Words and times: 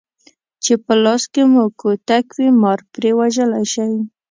چې 0.63 0.73
په 0.85 0.93
لاس 1.03 1.23
کې 1.33 1.43
مو 1.51 1.63
کوتک 1.79 2.25
وي 2.37 2.49
مار 2.61 2.79
پرې 2.93 3.11
وژلی 3.19 3.65
شئ. 3.73 3.91